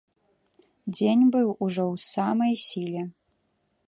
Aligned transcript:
Дзень 0.95 1.25
быў 1.35 1.47
ужо 1.67 1.83
ў 1.93 2.05
самай 2.13 2.53
сіле. 2.67 3.01